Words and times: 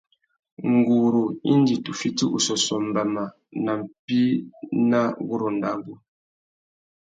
Nguru 0.73 1.23
indi 1.51 1.75
tu 1.83 1.91
fiti 1.99 2.25
ussôssô 2.37 2.75
mbama 2.87 3.23
nà 3.63 3.71
mpí 3.81 4.19
nà 4.89 4.99
wurrôndô 5.27 5.67
abú. 5.73 5.93